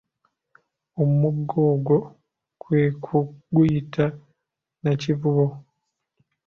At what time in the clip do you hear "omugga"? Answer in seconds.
1.01-1.57